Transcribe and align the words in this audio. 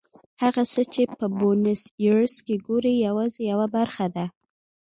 هغه 0.41 0.63
څه 0.71 0.81
چې 0.93 1.03
په 1.17 1.25
بونیس 1.37 1.81
ایرس 2.01 2.35
کې 2.45 2.55
ګورئ 2.67 2.93
یوازې 3.07 3.41
یوه 3.51 3.67
برخه 3.75 4.05
ده. 4.15 4.25